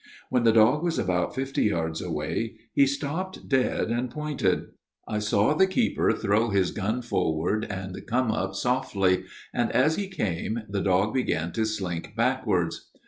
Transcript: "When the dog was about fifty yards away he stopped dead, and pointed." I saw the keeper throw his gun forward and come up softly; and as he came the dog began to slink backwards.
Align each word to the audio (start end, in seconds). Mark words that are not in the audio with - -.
"When 0.31 0.45
the 0.45 0.51
dog 0.51 0.81
was 0.81 0.97
about 0.97 1.35
fifty 1.35 1.65
yards 1.65 2.01
away 2.01 2.55
he 2.73 2.87
stopped 2.87 3.47
dead, 3.47 3.89
and 3.89 4.09
pointed." 4.09 4.69
I 5.07 5.19
saw 5.19 5.53
the 5.53 5.67
keeper 5.67 6.11
throw 6.11 6.49
his 6.49 6.71
gun 6.71 7.03
forward 7.03 7.67
and 7.69 8.03
come 8.07 8.31
up 8.31 8.55
softly; 8.55 9.25
and 9.53 9.71
as 9.73 9.97
he 9.97 10.07
came 10.07 10.61
the 10.67 10.81
dog 10.81 11.13
began 11.13 11.51
to 11.51 11.65
slink 11.65 12.15
backwards. 12.15 12.87